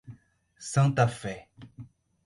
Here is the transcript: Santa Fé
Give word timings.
Santa 0.69 1.05
Fé 1.07 1.37